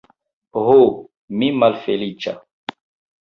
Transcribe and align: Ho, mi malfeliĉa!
Ho, 0.67 0.77
mi 1.41 1.49
malfeliĉa! 1.63 2.33